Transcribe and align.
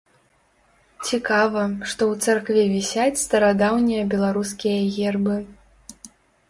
Цікава, 1.07 1.65
што 1.89 2.01
ў 2.13 2.25
царкве 2.25 2.61
вісяць 2.73 3.21
старадаўнія 3.25 4.09
беларускія 4.17 4.79
гербы. 4.99 5.37